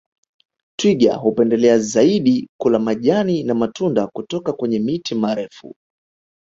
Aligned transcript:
Twiga 0.79 1.15
hupendelea 1.15 1.79
zaidi 1.79 2.49
kula 2.59 2.79
majani 2.79 3.43
na 3.43 3.53
matunda 3.53 4.07
kutoka 4.07 4.53
kwenye 4.53 4.79
miti 4.79 5.15
marefu 5.15 5.75